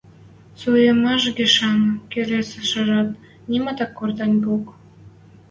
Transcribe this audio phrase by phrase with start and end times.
[0.59, 1.79] Суйымаш гишӓн
[2.11, 3.09] келесӓшӹжӓт
[3.49, 4.65] нимат ак код ганьок.